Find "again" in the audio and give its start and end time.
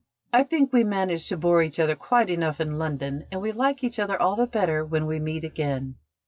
5.43-5.97